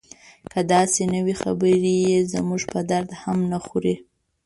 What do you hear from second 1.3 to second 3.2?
خبرې یې زموږ په درد